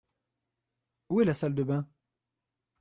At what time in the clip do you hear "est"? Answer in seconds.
1.21-1.25